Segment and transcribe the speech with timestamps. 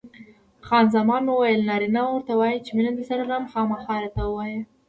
[0.67, 4.59] خان زمان وویل: نارینه ورته وایي چې مینه درسره لرم؟ خامخا راته ووایه.